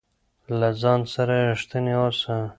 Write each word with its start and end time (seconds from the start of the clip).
له 0.59 0.69
ځان 0.81 1.01
سره 1.13 1.35
رښتينی 1.49 1.93
اوسه 2.01 2.35